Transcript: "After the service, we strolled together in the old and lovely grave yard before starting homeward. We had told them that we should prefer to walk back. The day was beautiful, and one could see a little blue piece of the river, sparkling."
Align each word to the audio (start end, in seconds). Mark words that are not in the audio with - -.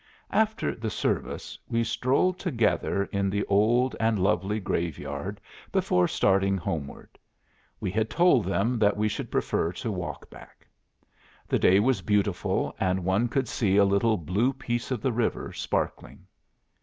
"After 0.31 0.73
the 0.73 0.89
service, 0.89 1.59
we 1.67 1.83
strolled 1.83 2.39
together 2.39 3.03
in 3.11 3.29
the 3.29 3.45
old 3.45 3.95
and 3.99 4.17
lovely 4.17 4.59
grave 4.59 4.97
yard 4.97 5.39
before 5.71 6.07
starting 6.07 6.57
homeward. 6.57 7.19
We 7.79 7.91
had 7.91 8.09
told 8.09 8.45
them 8.45 8.79
that 8.79 8.97
we 8.97 9.07
should 9.07 9.29
prefer 9.29 9.71
to 9.73 9.91
walk 9.91 10.27
back. 10.31 10.65
The 11.47 11.59
day 11.59 11.79
was 11.79 12.01
beautiful, 12.01 12.75
and 12.79 13.05
one 13.05 13.27
could 13.27 13.47
see 13.47 13.77
a 13.77 13.85
little 13.85 14.17
blue 14.17 14.53
piece 14.53 14.89
of 14.89 15.01
the 15.03 15.13
river, 15.13 15.53
sparkling." 15.53 16.25